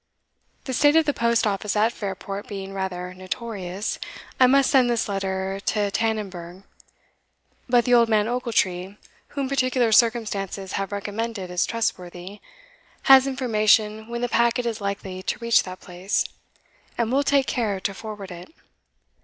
The 0.63 0.73
state 0.73 0.95
of 0.95 1.05
the 1.05 1.13
post 1.13 1.45
office 1.45 1.75
at 1.75 1.91
Fairport 1.91 2.47
being 2.47 2.73
rather 2.73 3.13
notorious, 3.13 3.99
I 4.39 4.47
must 4.47 4.71
send 4.71 4.89
this 4.89 5.07
letter 5.07 5.59
to 5.67 5.91
Tannonburgh; 5.91 6.63
but 7.69 7.85
the 7.85 7.93
old 7.93 8.09
man 8.09 8.27
Ochiltree, 8.27 8.97
whom 9.27 9.47
particular 9.47 9.91
circumstances 9.91 10.71
have 10.71 10.91
recommended 10.91 11.51
as 11.51 11.67
trustworthy, 11.67 12.39
has 13.03 13.27
information 13.27 14.07
when 14.07 14.21
the 14.21 14.27
packet 14.29 14.65
is 14.65 14.81
likely 14.81 15.21
to 15.21 15.37
reach 15.37 15.61
that 15.61 15.81
place, 15.81 16.23
and 16.97 17.11
will 17.11 17.21
take 17.21 17.45
care 17.45 17.79
to 17.81 17.93
forward 17.93 18.31
it. 18.31 18.51